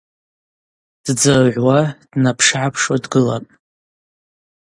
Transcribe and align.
Ддзыргӏвуа, 1.05 1.79
днапшыгӏапшуа 2.11 2.95
дгылапӏ. 3.03 3.49